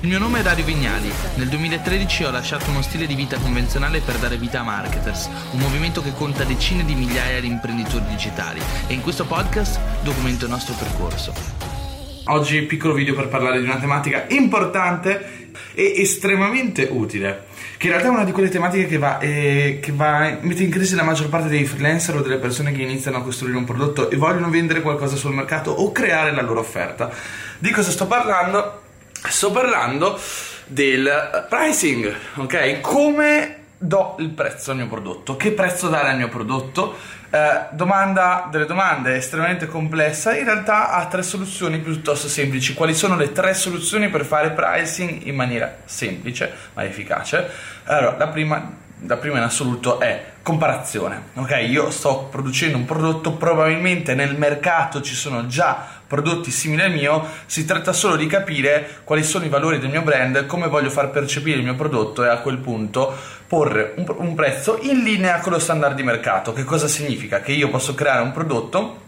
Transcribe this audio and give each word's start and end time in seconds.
Il 0.00 0.08
mio 0.08 0.18
nome 0.18 0.40
è 0.40 0.42
Dario 0.42 0.64
Vignali. 0.64 1.10
Nel 1.36 1.48
2013 1.48 2.24
ho 2.24 2.30
lasciato 2.30 2.68
uno 2.68 2.82
stile 2.82 3.06
di 3.06 3.14
vita 3.14 3.38
convenzionale 3.38 4.00
per 4.00 4.16
dare 4.16 4.36
vita 4.36 4.60
a 4.60 4.62
Marketers, 4.62 5.30
un 5.52 5.58
movimento 5.58 6.02
che 6.02 6.12
conta 6.12 6.44
decine 6.44 6.84
di 6.84 6.94
migliaia 6.94 7.40
di 7.40 7.46
imprenditori 7.46 8.04
digitali 8.04 8.60
e 8.88 8.92
in 8.92 9.00
questo 9.00 9.24
podcast 9.24 9.80
documento 10.02 10.44
il 10.44 10.50
nostro 10.50 10.74
percorso. 10.74 11.32
Oggi 12.26 12.60
piccolo 12.62 12.92
video 12.92 13.14
per 13.14 13.28
parlare 13.28 13.58
di 13.58 13.64
una 13.64 13.78
tematica 13.78 14.26
importante 14.28 15.48
e 15.72 15.94
estremamente 15.96 16.88
utile, 16.90 17.44
che 17.78 17.86
in 17.86 17.92
realtà 17.92 18.10
è 18.10 18.12
una 18.12 18.24
di 18.24 18.32
quelle 18.32 18.50
tematiche 18.50 18.86
che 18.86 18.98
va, 18.98 19.18
eh, 19.18 19.78
che 19.80 19.92
va 19.92 20.36
mette 20.42 20.62
in 20.62 20.70
crisi 20.70 20.94
la 20.94 21.04
maggior 21.04 21.30
parte 21.30 21.48
dei 21.48 21.64
freelancer 21.64 22.16
o 22.16 22.20
delle 22.20 22.36
persone 22.36 22.70
che 22.72 22.82
iniziano 22.82 23.16
a 23.16 23.22
costruire 23.22 23.56
un 23.56 23.64
prodotto 23.64 24.10
e 24.10 24.16
vogliono 24.16 24.50
vendere 24.50 24.82
qualcosa 24.82 25.16
sul 25.16 25.32
mercato 25.32 25.70
o 25.70 25.90
creare 25.90 26.32
la 26.32 26.42
loro 26.42 26.60
offerta. 26.60 27.10
Di 27.58 27.70
cosa 27.70 27.90
sto 27.90 28.06
parlando? 28.06 28.84
Sto 29.28 29.50
parlando 29.50 30.18
del 30.66 31.46
pricing, 31.48 32.14
ok? 32.36 32.80
Come 32.80 33.64
do 33.76 34.16
il 34.20 34.30
prezzo 34.30 34.70
al 34.70 34.76
mio 34.76 34.86
prodotto? 34.86 35.36
Che 35.36 35.52
prezzo 35.52 35.88
dare 35.88 36.10
al 36.10 36.16
mio 36.16 36.28
prodotto? 36.28 36.96
Eh, 37.28 37.66
domanda 37.72 38.48
delle 38.50 38.66
domande 38.66 39.16
estremamente 39.16 39.66
complessa, 39.66 40.36
in 40.36 40.44
realtà 40.44 40.90
ha 40.90 41.06
tre 41.06 41.22
soluzioni 41.22 41.80
piuttosto 41.80 42.28
semplici. 42.28 42.72
Quali 42.72 42.94
sono 42.94 43.16
le 43.16 43.32
tre 43.32 43.52
soluzioni 43.52 44.08
per 44.08 44.24
fare 44.24 44.52
pricing 44.52 45.26
in 45.26 45.34
maniera 45.34 45.76
semplice 45.84 46.52
ma 46.74 46.84
efficace? 46.84 47.50
Allora, 47.84 48.16
la 48.16 48.28
prima 48.28 48.84
la 49.04 49.16
prima 49.16 49.36
in 49.36 49.42
assoluto 49.42 50.00
è 50.00 50.32
comparazione. 50.42 51.30
Ok, 51.34 51.64
io 51.68 51.90
sto 51.90 52.28
producendo 52.30 52.78
un 52.78 52.84
prodotto, 52.84 53.32
probabilmente 53.32 54.14
nel 54.14 54.36
mercato 54.36 55.02
ci 55.02 55.14
sono 55.14 55.46
già 55.46 55.94
prodotti 56.06 56.50
simili 56.50 56.82
al 56.82 56.92
mio, 56.92 57.26
si 57.46 57.64
tratta 57.64 57.92
solo 57.92 58.16
di 58.16 58.26
capire 58.26 59.00
quali 59.04 59.24
sono 59.24 59.44
i 59.44 59.48
valori 59.48 59.78
del 59.78 59.90
mio 59.90 60.02
brand, 60.02 60.46
come 60.46 60.68
voglio 60.68 60.90
far 60.90 61.10
percepire 61.10 61.58
il 61.58 61.64
mio 61.64 61.74
prodotto 61.74 62.24
e 62.24 62.28
a 62.28 62.38
quel 62.38 62.58
punto 62.58 63.14
porre 63.46 63.94
un, 63.96 64.06
un 64.18 64.34
prezzo 64.34 64.78
in 64.82 65.02
linea 65.02 65.40
con 65.40 65.52
lo 65.52 65.58
standard 65.58 65.96
di 65.96 66.02
mercato. 66.02 66.52
Che 66.52 66.64
cosa 66.64 66.86
significa? 66.86 67.40
Che 67.40 67.52
io 67.52 67.68
posso 67.68 67.94
creare 67.94 68.22
un 68.22 68.32
prodotto 68.32 69.04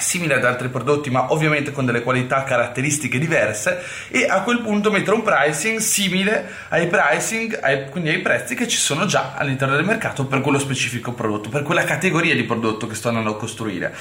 simile 0.00 0.34
ad 0.34 0.44
altri 0.44 0.68
prodotti 0.68 1.10
ma 1.10 1.32
ovviamente 1.32 1.72
con 1.72 1.84
delle 1.84 2.02
qualità 2.02 2.44
caratteristiche 2.44 3.18
diverse 3.18 3.82
e 4.08 4.26
a 4.26 4.42
quel 4.42 4.60
punto 4.60 4.90
mettere 4.90 5.16
un 5.16 5.22
pricing 5.22 5.78
simile 5.78 6.48
ai 6.68 6.86
pricing 6.86 7.58
ai, 7.62 7.88
quindi 7.88 8.10
ai 8.10 8.20
prezzi 8.20 8.54
che 8.54 8.68
ci 8.68 8.76
sono 8.76 9.06
già 9.06 9.34
all'interno 9.36 9.76
del 9.76 9.84
mercato 9.84 10.26
per 10.26 10.40
quello 10.40 10.58
specifico 10.58 11.12
prodotto 11.12 11.48
per 11.48 11.62
quella 11.62 11.84
categoria 11.84 12.34
di 12.34 12.44
prodotto 12.44 12.86
che 12.86 12.94
sto 12.94 13.08
andando 13.08 13.30
a 13.30 13.36
costruire 13.36 13.94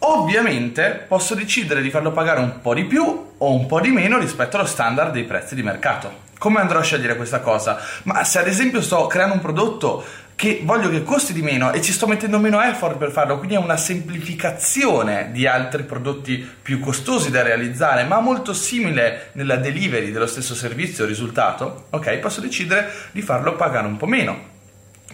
ovviamente 0.00 1.04
posso 1.06 1.34
decidere 1.34 1.80
di 1.80 1.90
farlo 1.90 2.12
pagare 2.12 2.40
un 2.40 2.60
po' 2.60 2.74
di 2.74 2.84
più 2.84 3.32
o 3.36 3.52
un 3.52 3.66
po' 3.66 3.80
di 3.80 3.90
meno 3.90 4.18
rispetto 4.18 4.56
allo 4.56 4.66
standard 4.66 5.12
dei 5.12 5.24
prezzi 5.24 5.54
di 5.54 5.62
mercato 5.62 6.22
come 6.44 6.60
andrò 6.60 6.80
a 6.80 6.82
scegliere 6.82 7.16
questa 7.16 7.40
cosa? 7.40 7.78
Ma 8.02 8.22
se 8.22 8.38
ad 8.38 8.46
esempio 8.46 8.82
sto 8.82 9.06
creando 9.06 9.32
un 9.32 9.40
prodotto 9.40 10.04
che 10.36 10.60
voglio 10.64 10.88
che 10.90 11.02
costi 11.02 11.32
di 11.32 11.42
meno 11.42 11.72
e 11.72 11.80
ci 11.80 11.92
sto 11.92 12.06
mettendo 12.06 12.38
meno 12.38 12.60
effort 12.60 12.96
per 12.96 13.10
farlo, 13.10 13.38
quindi 13.38 13.54
è 13.54 13.58
una 13.58 13.76
semplificazione 13.76 15.30
di 15.32 15.46
altri 15.46 15.84
prodotti 15.84 16.46
più 16.62 16.80
costosi 16.80 17.30
da 17.30 17.42
realizzare, 17.42 18.04
ma 18.04 18.20
molto 18.20 18.52
simile 18.52 19.30
nella 19.32 19.56
delivery 19.56 20.10
dello 20.10 20.26
stesso 20.26 20.54
servizio 20.54 21.04
risultato, 21.04 21.86
ok, 21.90 22.18
posso 22.18 22.40
decidere 22.40 22.90
di 23.12 23.22
farlo 23.22 23.54
pagare 23.54 23.86
un 23.86 23.96
po' 23.96 24.06
meno. 24.06 24.53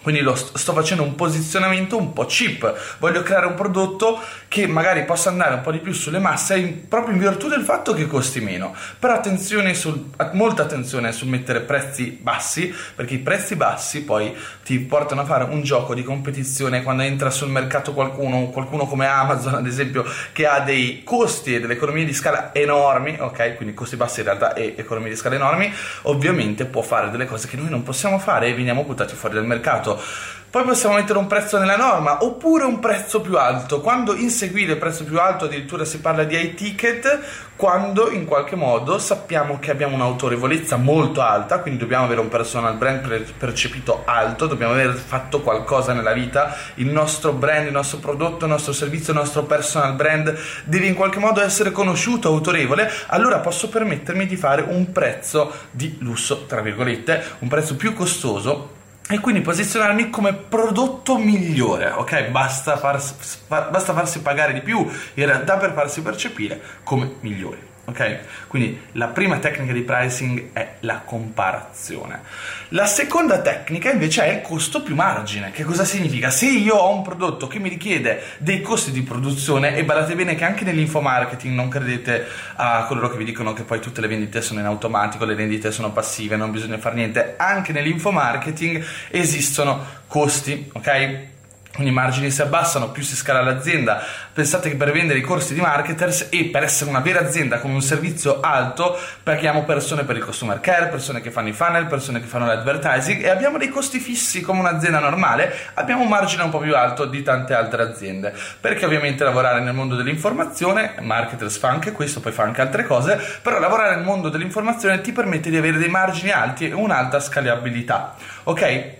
Quindi 0.01 0.21
lo 0.21 0.33
sto, 0.33 0.57
sto 0.57 0.73
facendo 0.73 1.03
un 1.03 1.13
posizionamento 1.13 1.95
un 1.95 2.11
po' 2.13 2.25
cheap. 2.25 2.97
Voglio 2.97 3.21
creare 3.21 3.45
un 3.45 3.53
prodotto 3.53 4.19
che 4.47 4.65
magari 4.65 5.05
possa 5.05 5.29
andare 5.29 5.55
un 5.55 5.61
po' 5.61 5.71
di 5.71 5.77
più 5.77 5.93
sulle 5.93 6.17
masse 6.17 6.57
in, 6.57 6.87
proprio 6.87 7.13
in 7.13 7.19
virtù 7.19 7.47
del 7.47 7.61
fatto 7.61 7.93
che 7.93 8.07
costi 8.07 8.41
meno. 8.41 8.73
Però 8.97 9.13
attenzione 9.13 9.75
sul, 9.75 10.09
molta 10.33 10.63
attenzione 10.63 11.11
sul 11.11 11.27
mettere 11.27 11.61
prezzi 11.61 12.17
bassi, 12.19 12.73
perché 12.95 13.15
i 13.15 13.19
prezzi 13.19 13.55
bassi 13.55 14.03
poi 14.03 14.35
ti 14.63 14.79
portano 14.79 15.21
a 15.21 15.25
fare 15.25 15.43
un 15.43 15.61
gioco 15.61 15.93
di 15.93 16.03
competizione 16.03 16.81
quando 16.81 17.03
entra 17.03 17.29
sul 17.29 17.49
mercato 17.49 17.93
qualcuno, 17.93 18.49
qualcuno 18.49 18.87
come 18.87 19.05
Amazon 19.05 19.53
ad 19.53 19.67
esempio, 19.67 20.03
che 20.33 20.47
ha 20.47 20.61
dei 20.61 21.03
costi 21.03 21.55
e 21.55 21.59
delle 21.59 21.73
economie 21.73 22.05
di 22.05 22.13
scala 22.13 22.53
enormi, 22.53 23.17
ok? 23.19 23.55
Quindi 23.55 23.75
costi 23.75 23.97
bassi 23.97 24.21
in 24.21 24.25
realtà 24.25 24.53
e 24.53 24.73
economie 24.77 25.11
di 25.11 25.15
scala 25.15 25.35
enormi, 25.35 25.71
ovviamente 26.03 26.65
può 26.65 26.81
fare 26.81 27.11
delle 27.11 27.25
cose 27.25 27.47
che 27.47 27.57
noi 27.57 27.69
non 27.69 27.83
possiamo 27.83 28.17
fare 28.17 28.47
e 28.47 28.53
veniamo 28.55 28.83
buttati 28.83 29.13
fuori 29.15 29.35
dal 29.35 29.45
mercato 29.45 29.90
alto. 29.91 30.29
Poi 30.51 30.65
possiamo 30.65 30.95
mettere 30.95 31.17
un 31.17 31.27
prezzo 31.27 31.57
nella 31.57 31.77
norma 31.77 32.25
oppure 32.25 32.65
un 32.65 32.79
prezzo 32.79 33.21
più 33.21 33.37
alto. 33.37 33.79
Quando 33.79 34.13
inseguire 34.13 34.73
il 34.73 34.79
prezzo 34.79 35.05
più 35.05 35.17
alto 35.17 35.45
addirittura 35.45 35.85
si 35.85 36.01
parla 36.01 36.25
di 36.25 36.35
high 36.35 36.55
ticket, 36.55 37.19
quando 37.55 38.11
in 38.11 38.25
qualche 38.25 38.57
modo 38.57 38.97
sappiamo 38.97 39.59
che 39.59 39.71
abbiamo 39.71 39.95
un'autorevolezza 39.95 40.75
molto 40.75 41.21
alta, 41.21 41.59
quindi 41.59 41.79
dobbiamo 41.79 42.03
avere 42.03 42.19
un 42.19 42.27
personal 42.27 42.75
brand 42.75 43.31
percepito 43.37 44.01
alto, 44.03 44.45
dobbiamo 44.45 44.73
aver 44.73 44.93
fatto 44.93 45.39
qualcosa 45.39 45.93
nella 45.93 46.11
vita, 46.11 46.53
il 46.75 46.87
nostro 46.87 47.31
brand, 47.31 47.67
il 47.67 47.71
nostro 47.71 47.99
prodotto, 47.99 48.43
il 48.43 48.51
nostro 48.51 48.73
servizio, 48.73 49.13
il 49.13 49.19
nostro 49.19 49.43
personal 49.43 49.93
brand 49.93 50.37
deve 50.65 50.85
in 50.85 50.95
qualche 50.95 51.19
modo 51.19 51.41
essere 51.41 51.71
conosciuto, 51.71 52.27
autorevole, 52.27 52.91
allora 53.07 53.39
posso 53.39 53.69
permettermi 53.69 54.27
di 54.27 54.35
fare 54.35 54.65
un 54.67 54.91
prezzo 54.91 55.49
di 55.71 55.95
lusso, 56.01 56.43
tra 56.45 56.59
virgolette, 56.59 57.23
un 57.39 57.47
prezzo 57.47 57.77
più 57.77 57.93
costoso 57.93 58.79
e 59.11 59.19
quindi 59.19 59.41
posizionarmi 59.41 60.09
come 60.09 60.33
prodotto 60.33 61.17
migliore, 61.17 61.91
ok? 61.91 62.29
Basta, 62.29 62.77
farsi, 62.77 63.13
basta 63.47 63.93
farsi 63.93 64.21
pagare 64.21 64.53
di 64.53 64.61
più 64.61 64.79
in 64.79 65.25
realtà 65.25 65.57
per 65.57 65.73
farsi 65.73 66.01
percepire 66.01 66.61
come 66.83 67.15
migliori 67.19 67.69
ok? 67.91 68.47
Quindi 68.47 68.79
la 68.93 69.07
prima 69.07 69.37
tecnica 69.37 69.71
di 69.71 69.81
pricing 69.81 70.49
è 70.53 70.75
la 70.79 71.01
comparazione. 71.05 72.21
La 72.69 72.85
seconda 72.85 73.41
tecnica 73.41 73.91
invece 73.91 74.23
è 74.23 74.33
il 74.33 74.41
costo 74.41 74.81
più 74.81 74.95
margine. 74.95 75.51
Che 75.51 75.63
cosa 75.63 75.85
significa? 75.85 76.29
Se 76.29 76.47
io 76.47 76.75
ho 76.75 76.93
un 76.93 77.03
prodotto 77.03 77.47
che 77.47 77.59
mi 77.59 77.69
richiede 77.69 78.21
dei 78.37 78.61
costi 78.61 78.91
di 78.91 79.01
produzione 79.01 79.75
e 79.75 79.83
badate 79.83 80.15
bene 80.15 80.35
che 80.35 80.45
anche 80.45 80.63
nell'infomarketing 80.63 81.53
non 81.53 81.69
credete 81.69 82.25
a 82.55 82.85
coloro 82.85 83.09
che 83.09 83.17
vi 83.17 83.25
dicono 83.25 83.53
che 83.53 83.63
poi 83.63 83.79
tutte 83.79 84.01
le 84.01 84.07
vendite 84.07 84.41
sono 84.41 84.59
in 84.59 84.65
automatico, 84.65 85.25
le 85.25 85.35
vendite 85.35 85.71
sono 85.71 85.91
passive, 85.91 86.35
non 86.35 86.51
bisogna 86.51 86.77
fare 86.77 86.95
niente, 86.95 87.35
anche 87.37 87.71
nell'infomarketing 87.71 88.83
esistono 89.09 89.85
costi, 90.07 90.69
ok? 90.73 91.29
Quindi 91.73 91.91
i 91.91 91.95
margini 91.95 92.29
si 92.31 92.41
abbassano, 92.41 92.89
più 92.89 93.01
si 93.01 93.15
scala 93.15 93.41
l'azienda. 93.41 94.03
Pensate 94.33 94.69
che 94.69 94.75
per 94.75 94.91
vendere 94.91 95.19
i 95.19 95.21
corsi 95.21 95.53
di 95.53 95.61
marketers 95.61 96.27
e 96.29 96.45
per 96.45 96.63
essere 96.63 96.89
una 96.89 96.99
vera 96.99 97.21
azienda 97.21 97.59
con 97.59 97.71
un 97.71 97.81
servizio 97.81 98.41
alto, 98.41 98.97
paghiamo 99.23 99.63
persone 99.63 100.03
per 100.03 100.17
il 100.17 100.23
customer 100.23 100.59
care, 100.59 100.87
persone 100.87 101.21
che 101.21 101.31
fanno 101.31 101.47
i 101.47 101.53
funnel, 101.53 101.85
persone 101.85 102.19
che 102.19 102.27
fanno 102.27 102.45
l'advertising 102.45 103.23
e 103.23 103.29
abbiamo 103.29 103.57
dei 103.57 103.69
costi 103.69 103.99
fissi 103.99 104.41
come 104.41 104.59
un'azienda 104.59 104.99
normale, 104.99 105.53
abbiamo 105.75 106.03
un 106.03 106.09
margine 106.09 106.43
un 106.43 106.49
po' 106.49 106.59
più 106.59 106.75
alto 106.75 107.05
di 107.05 107.23
tante 107.23 107.53
altre 107.53 107.83
aziende. 107.83 108.33
Perché 108.59 108.85
ovviamente 108.85 109.23
lavorare 109.23 109.61
nel 109.61 109.73
mondo 109.73 109.95
dell'informazione, 109.95 110.95
marketers 110.99 111.57
fa 111.57 111.69
anche 111.69 111.93
questo, 111.93 112.19
poi 112.19 112.33
fa 112.33 112.43
anche 112.43 112.59
altre 112.59 112.85
cose, 112.85 113.17
però 113.41 113.59
lavorare 113.59 113.95
nel 113.95 114.03
mondo 114.03 114.27
dell'informazione 114.27 114.99
ti 114.99 115.13
permette 115.13 115.49
di 115.49 115.55
avere 115.55 115.77
dei 115.77 115.89
margini 115.89 116.31
alti 116.31 116.67
e 116.67 116.73
un'alta 116.73 117.21
scalabilità. 117.21 118.15
Ok? 118.43 118.99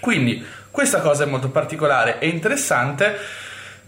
Quindi 0.00 0.44
questa 0.70 1.00
cosa 1.00 1.24
è 1.24 1.26
molto 1.26 1.48
particolare 1.48 2.18
e 2.18 2.28
interessante 2.28 3.16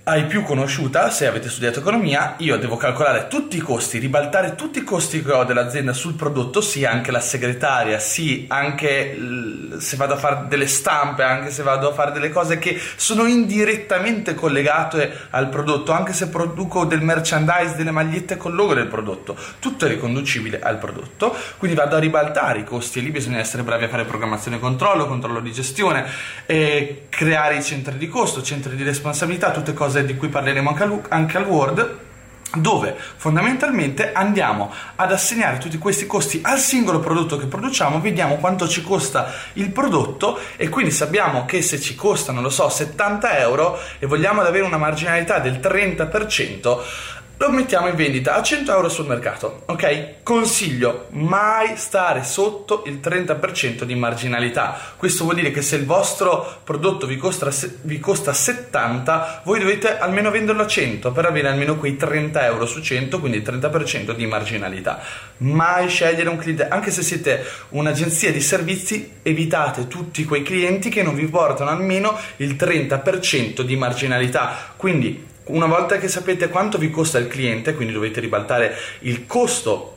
hai 0.02 0.24
più 0.24 0.42
conosciuta, 0.42 1.10
se 1.10 1.26
avete 1.26 1.48
studiato 1.48 1.80
economia, 1.80 2.34
io 2.38 2.56
devo 2.56 2.76
calcolare 2.76 3.28
tutti 3.28 3.58
i 3.58 3.60
costi, 3.60 3.98
ribaltare 3.98 4.54
tutti 4.54 4.78
i 4.78 4.82
costi 4.82 5.22
che 5.22 5.30
ho 5.30 5.44
dell'azienda 5.44 5.92
sul 5.92 6.14
prodotto, 6.14 6.60
sì 6.60 6.84
anche 6.84 7.10
la 7.10 7.20
segretaria, 7.20 7.98
sì 7.98 8.46
anche 8.48 9.16
se 9.78 9.96
vado 9.96 10.14
a 10.14 10.16
fare 10.16 10.46
delle 10.48 10.66
stampe, 10.66 11.22
anche 11.22 11.50
se 11.50 11.62
vado 11.62 11.90
a 11.90 11.92
fare 11.92 12.12
delle 12.12 12.30
cose 12.30 12.58
che 12.58 12.80
sono 12.96 13.26
indirettamente 13.26 14.34
collegate 14.34 15.28
al 15.30 15.48
prodotto, 15.48 15.92
anche 15.92 16.12
se 16.12 16.28
produco 16.28 16.84
del 16.86 17.02
merchandise, 17.02 17.76
delle 17.76 17.90
magliette 17.90 18.36
con 18.36 18.54
logo 18.54 18.74
del 18.74 18.86
prodotto, 18.86 19.36
tutto 19.58 19.84
è 19.84 19.88
riconducibile 19.88 20.60
al 20.60 20.78
prodotto, 20.78 21.36
quindi 21.58 21.76
vado 21.76 21.96
a 21.96 21.98
ribaltare 21.98 22.60
i 22.60 22.64
costi. 22.64 22.98
E 22.98 23.02
lì 23.02 23.10
bisogna 23.10 23.38
essere 23.38 23.62
bravi 23.62 23.84
a 23.84 23.88
fare 23.88 24.04
programmazione 24.04 24.56
e 24.56 24.60
controllo, 24.60 25.06
controllo 25.06 25.40
di 25.40 25.52
gestione, 25.52 26.06
creare 26.46 27.56
i 27.56 27.62
centri 27.62 27.98
di 27.98 28.08
costo, 28.08 28.42
centri 28.42 28.74
di 28.74 28.82
responsabilità, 28.82 29.50
tutte 29.50 29.74
cose 29.74 29.89
cose 29.90 30.04
di 30.04 30.16
cui 30.16 30.28
parleremo 30.28 30.68
anche 30.68 30.82
al, 30.84 31.02
anche 31.08 31.36
al 31.36 31.46
Word 31.46 31.98
dove 32.52 32.96
fondamentalmente 33.16 34.12
andiamo 34.12 34.72
ad 34.96 35.12
assegnare 35.12 35.58
tutti 35.58 35.78
questi 35.78 36.06
costi 36.06 36.40
al 36.42 36.58
singolo 36.58 36.98
prodotto 36.98 37.36
che 37.36 37.46
produciamo, 37.46 38.00
vediamo 38.00 38.36
quanto 38.36 38.66
ci 38.66 38.82
costa 38.82 39.32
il 39.52 39.70
prodotto 39.70 40.38
e 40.56 40.68
quindi 40.68 40.90
sappiamo 40.90 41.44
che 41.44 41.62
se 41.62 41.80
ci 41.80 41.94
costa, 41.94 42.32
non 42.32 42.42
lo 42.42 42.50
so, 42.50 42.68
70 42.68 43.38
euro 43.38 43.78
e 44.00 44.06
vogliamo 44.06 44.40
avere 44.40 44.64
una 44.64 44.78
marginalità 44.78 45.38
del 45.38 45.60
30%, 45.60 46.78
lo 47.40 47.50
mettiamo 47.50 47.88
in 47.88 47.96
vendita 47.96 48.34
a 48.34 48.42
100 48.42 48.70
euro 48.70 48.90
sul 48.90 49.06
mercato, 49.06 49.62
ok? 49.64 50.22
Consiglio 50.22 51.06
mai 51.12 51.78
stare 51.78 52.22
sotto 52.22 52.82
il 52.84 53.00
30% 53.02 53.84
di 53.84 53.94
marginalità. 53.94 54.78
Questo 54.98 55.24
vuol 55.24 55.36
dire 55.36 55.50
che 55.50 55.62
se 55.62 55.76
il 55.76 55.86
vostro 55.86 56.60
prodotto 56.62 57.06
vi 57.06 57.16
costa, 57.16 57.50
vi 57.80 57.98
costa 57.98 58.34
70, 58.34 59.40
voi 59.44 59.58
dovete 59.58 59.98
almeno 59.98 60.30
venderlo 60.30 60.62
a 60.62 60.66
100 60.66 61.12
per 61.12 61.24
avere 61.24 61.48
almeno 61.48 61.76
quei 61.76 61.96
30 61.96 62.44
euro 62.44 62.66
su 62.66 62.82
100, 62.82 63.18
quindi 63.20 63.38
il 63.38 63.42
30% 63.42 64.12
di 64.12 64.26
marginalità. 64.26 65.00
Mai 65.38 65.88
scegliere 65.88 66.28
un 66.28 66.36
cliente, 66.36 66.68
anche 66.68 66.90
se 66.90 67.00
siete 67.00 67.42
un'agenzia 67.70 68.30
di 68.30 68.42
servizi, 68.42 69.12
evitate 69.22 69.88
tutti 69.88 70.24
quei 70.24 70.42
clienti 70.42 70.90
che 70.90 71.02
non 71.02 71.14
vi 71.14 71.24
portano 71.24 71.70
almeno 71.70 72.18
il 72.36 72.54
30% 72.54 73.62
di 73.62 73.76
marginalità. 73.76 74.74
Quindi 74.76 75.28
una 75.50 75.66
volta 75.66 75.98
che 75.98 76.08
sapete 76.08 76.48
quanto 76.48 76.78
vi 76.78 76.90
costa 76.90 77.18
il 77.18 77.28
cliente, 77.28 77.74
quindi 77.74 77.92
dovete 77.92 78.20
ribaltare 78.20 78.74
il 79.00 79.26
costo 79.26 79.96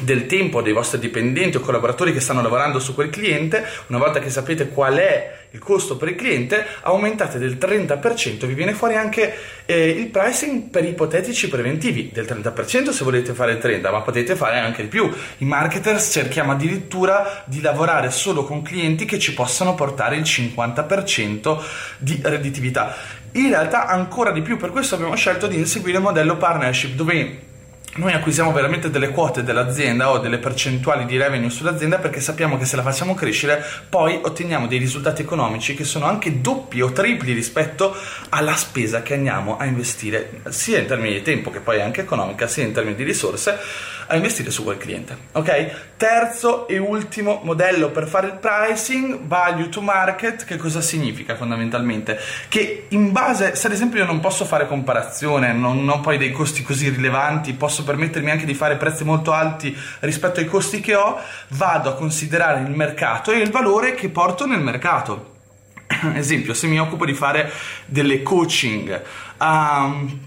del 0.00 0.26
tempo 0.26 0.62
dei 0.62 0.72
vostri 0.72 0.98
dipendenti 0.98 1.58
o 1.58 1.60
collaboratori 1.60 2.12
che 2.12 2.20
stanno 2.20 2.42
lavorando 2.42 2.78
su 2.78 2.94
quel 2.94 3.10
cliente, 3.10 3.64
una 3.88 3.98
volta 3.98 4.20
che 4.20 4.30
sapete 4.30 4.68
qual 4.68 4.96
è 4.96 5.38
il 5.52 5.58
costo 5.58 5.96
per 5.96 6.08
il 6.08 6.14
cliente, 6.14 6.64
aumentate 6.82 7.38
del 7.38 7.56
30%, 7.60 8.46
vi 8.46 8.54
viene 8.54 8.72
fuori 8.72 8.94
anche 8.94 9.34
eh, 9.66 9.88
il 9.88 10.06
pricing 10.06 10.70
per 10.70 10.84
ipotetici 10.84 11.48
preventivi, 11.48 12.10
del 12.12 12.24
30% 12.24 12.90
se 12.90 13.04
volete 13.04 13.32
fare 13.32 13.52
il 13.52 13.58
30%, 13.58 13.90
ma 13.90 14.00
potete 14.00 14.36
fare 14.36 14.60
anche 14.60 14.82
di 14.82 14.88
più. 14.88 15.10
I 15.38 15.44
marketers 15.44 16.12
cerchiamo 16.12 16.52
addirittura 16.52 17.42
di 17.46 17.60
lavorare 17.60 18.10
solo 18.10 18.44
con 18.44 18.62
clienti 18.62 19.04
che 19.04 19.18
ci 19.18 19.34
possano 19.34 19.74
portare 19.74 20.16
il 20.16 20.22
50% 20.22 21.60
di 21.98 22.20
redditività. 22.22 22.94
In 23.32 23.48
realtà 23.48 23.86
ancora 23.86 24.32
di 24.32 24.42
più, 24.42 24.56
per 24.56 24.70
questo 24.70 24.96
abbiamo 24.96 25.14
scelto 25.14 25.46
di 25.46 25.56
inseguire 25.56 25.98
il 25.98 26.02
modello 26.02 26.36
partnership 26.36 26.94
dove 26.94 27.48
noi 27.96 28.12
acquisiamo 28.12 28.52
veramente 28.52 28.88
delle 28.88 29.10
quote 29.10 29.42
dell'azienda 29.42 30.10
o 30.10 30.18
delle 30.18 30.38
percentuali 30.38 31.06
di 31.06 31.16
revenue 31.16 31.50
sull'azienda 31.50 31.98
perché 31.98 32.20
sappiamo 32.20 32.56
che 32.56 32.64
se 32.64 32.76
la 32.76 32.82
facciamo 32.82 33.14
crescere 33.14 33.64
poi 33.88 34.20
otteniamo 34.22 34.68
dei 34.68 34.78
risultati 34.78 35.22
economici 35.22 35.74
che 35.74 35.82
sono 35.82 36.06
anche 36.06 36.40
doppi 36.40 36.80
o 36.82 36.92
tripli 36.92 37.32
rispetto 37.32 37.96
alla 38.28 38.54
spesa 38.54 39.02
che 39.02 39.14
andiamo 39.14 39.56
a 39.56 39.64
investire 39.64 40.42
sia 40.50 40.78
in 40.78 40.86
termini 40.86 41.14
di 41.14 41.22
tempo 41.22 41.50
che 41.50 41.58
poi 41.58 41.80
anche 41.80 42.02
economica 42.02 42.46
sia 42.46 42.64
in 42.64 42.72
termini 42.72 42.94
di 42.94 43.02
risorse 43.02 43.58
a 44.06 44.16
investire 44.16 44.50
su 44.50 44.62
quel 44.62 44.76
cliente 44.76 45.16
ok? 45.32 45.88
Terzo 45.96 46.68
e 46.68 46.78
ultimo 46.78 47.40
modello 47.44 47.90
per 47.90 48.06
fare 48.06 48.28
il 48.28 48.34
pricing 48.34 49.20
value 49.22 49.68
to 49.68 49.80
market 49.80 50.44
che 50.44 50.56
cosa 50.56 50.80
significa 50.80 51.34
fondamentalmente? 51.34 52.18
Che 52.48 52.86
in 52.88 53.12
base 53.12 53.56
se 53.56 53.66
ad 53.66 53.72
esempio 53.72 54.00
io 54.00 54.06
non 54.06 54.20
posso 54.20 54.44
fare 54.44 54.66
comparazione 54.66 55.52
non 55.52 55.88
ho 55.88 56.00
poi 56.00 56.18
dei 56.18 56.30
costi 56.30 56.62
così 56.62 56.88
rilevanti 56.88 57.52
posso 57.52 57.79
posso 57.80 57.84
permettermi 57.84 58.30
anche 58.30 58.44
di 58.44 58.54
fare 58.54 58.76
prezzi 58.76 59.04
molto 59.04 59.32
alti 59.32 59.76
rispetto 60.00 60.40
ai 60.40 60.46
costi 60.46 60.80
che 60.80 60.94
ho, 60.94 61.18
vado 61.48 61.88
a 61.88 61.94
considerare 61.94 62.60
il 62.60 62.70
mercato 62.70 63.32
e 63.32 63.38
il 63.38 63.50
valore 63.50 63.94
che 63.94 64.08
porto 64.08 64.46
nel 64.46 64.60
mercato. 64.60 65.38
Esempio, 66.14 66.54
se 66.54 66.66
mi 66.66 66.78
occupo 66.78 67.04
di 67.04 67.14
fare 67.14 67.50
delle 67.86 68.22
coaching 68.22 69.02
a 69.38 69.84
um, 69.84 70.18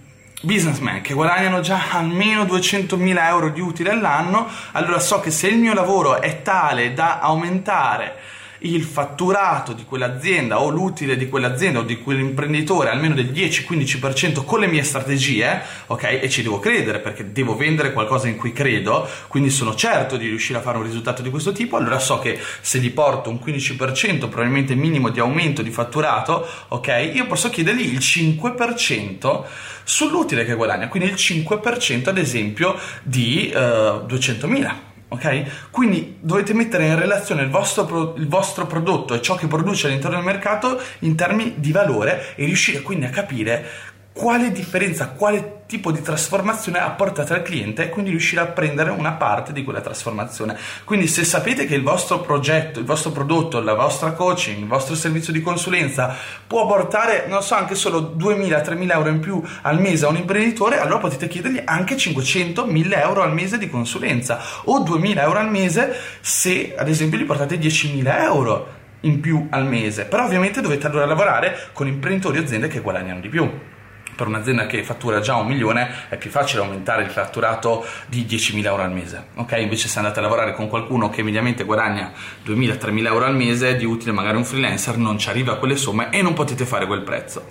businessmen 0.42 1.02
che 1.02 1.14
guadagnano 1.14 1.62
già 1.62 1.92
almeno 1.92 2.44
200.000 2.44 3.28
euro 3.28 3.50
di 3.50 3.62
utile 3.62 3.92
all'anno, 3.92 4.48
allora 4.72 5.00
so 5.00 5.20
che 5.20 5.32
se 5.32 5.48
il 5.48 5.58
mio 5.58 5.74
lavoro 5.74 6.22
è 6.22 6.42
tale 6.42 6.94
da 6.94 7.20
aumentare 7.20 8.42
il 8.64 8.84
fatturato 8.84 9.74
di 9.74 9.84
quell'azienda 9.84 10.62
o 10.62 10.70
l'utile 10.70 11.18
di 11.18 11.28
quell'azienda 11.28 11.80
o 11.80 11.84
di 11.84 12.00
quell'imprenditore 12.00 12.90
almeno 12.90 13.16
del 13.16 13.32
10-15% 13.32 14.44
con 14.46 14.60
le 14.60 14.68
mie 14.68 14.84
strategie, 14.84 15.62
ok? 15.88 16.20
E 16.22 16.30
ci 16.30 16.44
devo 16.44 16.60
credere 16.60 17.00
perché 17.00 17.32
devo 17.32 17.56
vendere 17.56 17.92
qualcosa 17.92 18.28
in 18.28 18.38
cui 18.38 18.54
credo, 18.54 19.08
quindi 19.28 19.50
sono 19.50 19.76
certo 19.76 20.18
di 20.18 20.28
riuscire 20.28 20.60
a 20.60 20.62
fare 20.62 20.78
un 20.78 20.84
risultato 20.84 21.22
di 21.22 21.30
questo 21.30 21.52
tipo, 21.52 21.78
allora 21.78 22.00
so 22.00 22.20
che 22.20 22.40
se 22.62 22.80
gli 22.80 22.92
porto 22.92 23.30
un 23.30 23.40
15% 23.44 24.30
probabilmente 24.30 24.76
minimo 24.76 25.10
di 25.10 25.20
aumento 25.20 25.62
di 25.62 25.72
fatturato, 25.72 26.48
ok? 26.70 27.12
Io 27.14 27.26
posso 27.28 27.50
chiedergli 27.50 27.92
il 27.92 28.00
5% 28.00 29.44
sull'utile 29.84 30.46
che 30.46 30.54
guadagna, 30.54 30.88
quindi 30.88 31.10
il 31.10 31.16
5% 31.16 32.10
ad 32.10 32.18
esempio 32.18 32.78
di 33.04 33.50
eh, 33.50 33.58
200.000 33.58 34.92
ok? 35.14 35.70
Quindi 35.70 36.18
dovete 36.20 36.54
mettere 36.54 36.88
in 36.88 36.98
relazione 36.98 37.44
il 37.44 37.50
vostro, 37.50 37.86
pro- 37.86 38.16
il 38.18 38.28
vostro, 38.28 38.66
prodotto 38.66 39.14
e 39.14 39.22
ciò 39.22 39.36
che 39.36 39.48
produce 39.48 39.88
all'interno 39.88 40.18
del 40.18 40.26
mercato 40.26 40.82
in 41.00 41.16
termini 41.16 41.54
di 41.58 41.72
valore 41.72 42.36
e 42.36 42.46
riuscire 42.46 42.82
quindi 42.82 43.06
a 43.06 43.10
capire 43.10 43.66
quale 44.14 44.52
differenza, 44.52 45.10
quale 45.10 45.62
tipo 45.66 45.92
di 45.92 46.04
trasformazione 46.04 46.80
apportate 46.80 47.34
al 47.34 47.42
cliente 47.42 47.84
e 47.84 47.90
quindi 47.90 48.12
riuscire 48.12 48.42
a 48.42 48.46
prendere 48.46 48.92
una 48.92 49.14
parte 49.14 49.52
di 49.52 49.64
quella 49.64 49.82
trasformazione. 49.82 50.56
Quindi 50.84 51.08
se 51.08 51.24
sapete 51.24 51.66
che 51.66 51.74
il 51.74 51.82
vostro 51.82 52.20
progetto, 52.20 52.80
il 52.80 52.86
vostro 52.86 53.10
prodotto, 53.10 53.60
la 53.60 53.74
vostra 53.74 54.12
coaching, 54.12 54.60
il 54.60 54.68
vostro 54.68 54.94
servizio 54.94 55.34
di 55.34 55.42
consulenza 55.42 56.16
può 56.46 56.68
portare, 56.68 57.26
non 57.28 57.42
so, 57.42 57.56
anche 57.56 57.74
solo 57.74 58.14
2.000-3.000 58.16 58.92
euro 58.92 59.10
in 59.10 59.20
più 59.20 59.42
al 59.64 59.80
mese 59.80 60.06
a 60.06 60.10
un 60.10 60.18
imprenditore, 60.18 60.80
allora 60.80 61.00
potete 61.00 61.28
chiedergli 61.28 61.62
anche 61.66 61.96
500-1.000 61.96 63.00
euro 63.00 63.24
al 63.24 63.34
mese 63.34 63.58
di 63.58 63.68
consulenza 63.68 64.40
o 64.66 64.84
2.000 64.84 65.20
euro 65.22 65.40
al 65.40 65.50
mese 65.50 65.92
se 66.22 66.76
ad 66.78 66.88
esempio 66.88 67.18
gli 67.18 67.26
portate 67.26 67.58
10.000 67.58 68.22
euro 68.22 68.68
in 69.02 69.20
più 69.20 69.48
al 69.50 69.66
mese. 69.66 70.06
Però 70.06 70.24
ovviamente 70.24 70.62
dovete 70.62 70.86
allora 70.86 71.06
lavorare 71.06 71.70
con 71.74 71.88
imprenditori 71.88 72.38
o 72.38 72.44
aziende 72.44 72.68
che 72.68 72.80
guadagnano 72.80 73.20
di 73.20 73.30
più 73.30 73.72
per 74.16 74.28
un'azienda 74.28 74.66
che 74.66 74.84
fattura 74.84 75.20
già 75.20 75.36
un 75.36 75.48
milione 75.48 76.08
è 76.10 76.18
più 76.18 76.30
facile 76.30 76.62
aumentare 76.62 77.04
il 77.04 77.10
fatturato 77.10 77.86
di 78.08 78.26
10.000 78.30 78.66
euro 78.66 78.84
al 78.84 78.92
mese, 78.92 79.26
ok? 79.36 79.58
Invece 79.60 79.88
se 79.88 80.00
andate 80.00 80.20
a 80.20 80.22
lavorare 80.22 80.54
con 80.54 80.68
qualcuno 80.68 81.10
che 81.10 81.24
mediamente 81.24 81.64
guadagna 81.64 82.12
2.000-3.000 82.46 83.06
euro 83.06 83.26
al 83.26 83.36
mese 83.36 83.76
di 83.76 83.86
utile, 83.86 84.12
magari 84.12 84.38
un 84.38 84.46
freelancer, 84.46 84.98
non 84.98 85.18
ci 85.18 85.30
arriva 85.30 85.54
a 85.54 85.56
quelle 85.56 85.76
somme 85.76 86.10
e 86.12 86.22
non 86.22 86.34
potete 86.34 86.66
fare 86.66 86.86
quel 86.86 87.02
prezzo. 87.02 87.48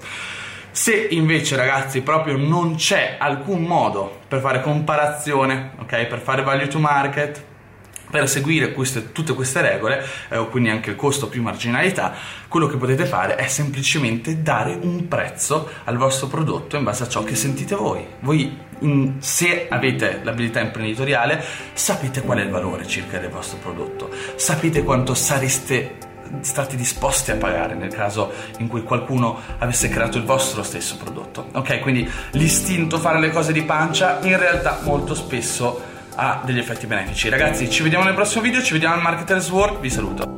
Se 0.70 1.08
invece 1.10 1.54
ragazzi 1.56 2.00
proprio 2.00 2.38
non 2.38 2.76
c'è 2.76 3.16
alcun 3.18 3.62
modo 3.62 4.20
per 4.26 4.40
fare 4.40 4.62
comparazione, 4.62 5.72
ok? 5.80 6.06
Per 6.06 6.18
fare 6.18 6.42
value 6.42 6.68
to 6.68 6.78
market, 6.78 7.44
per 8.12 8.28
seguire 8.28 8.72
queste, 8.72 9.10
tutte 9.10 9.32
queste 9.32 9.62
regole, 9.62 10.04
eh, 10.28 10.46
quindi 10.50 10.68
anche 10.68 10.90
il 10.90 10.96
costo 10.96 11.28
più 11.28 11.40
marginalità, 11.40 12.12
quello 12.46 12.66
che 12.66 12.76
potete 12.76 13.06
fare 13.06 13.36
è 13.36 13.46
semplicemente 13.46 14.42
dare 14.42 14.76
un 14.78 15.08
prezzo 15.08 15.70
al 15.84 15.96
vostro 15.96 16.26
prodotto 16.26 16.76
in 16.76 16.84
base 16.84 17.04
a 17.04 17.08
ciò 17.08 17.24
che 17.24 17.34
sentite 17.34 17.74
voi. 17.74 18.04
Voi, 18.20 18.54
in, 18.80 19.14
se 19.20 19.66
avete 19.70 20.20
l'abilità 20.22 20.60
imprenditoriale, 20.60 21.42
sapete 21.72 22.20
qual 22.20 22.36
è 22.36 22.42
il 22.42 22.50
valore 22.50 22.86
circa 22.86 23.16
del 23.16 23.30
vostro 23.30 23.56
prodotto, 23.56 24.10
sapete 24.36 24.82
quanto 24.82 25.14
sareste 25.14 26.10
stati 26.40 26.76
disposti 26.76 27.30
a 27.30 27.36
pagare 27.36 27.74
nel 27.74 27.94
caso 27.94 28.30
in 28.58 28.68
cui 28.68 28.82
qualcuno 28.82 29.38
avesse 29.56 29.88
creato 29.88 30.18
il 30.18 30.24
vostro 30.24 30.62
stesso 30.62 30.98
prodotto. 30.98 31.48
Ok, 31.52 31.80
quindi 31.80 32.06
l'istinto 32.32 32.98
fare 32.98 33.18
le 33.20 33.30
cose 33.30 33.54
di 33.54 33.62
pancia 33.62 34.18
in 34.22 34.38
realtà 34.38 34.80
molto 34.82 35.14
spesso 35.14 35.91
ha 36.16 36.42
degli 36.44 36.58
effetti 36.58 36.86
benefici. 36.86 37.28
Ragazzi, 37.28 37.70
ci 37.70 37.82
vediamo 37.82 38.04
nel 38.04 38.14
prossimo 38.14 38.42
video, 38.42 38.62
ci 38.62 38.72
vediamo 38.72 38.94
al 38.94 39.02
Marketers 39.02 39.50
Work, 39.50 39.80
vi 39.80 39.90
saluto. 39.90 40.31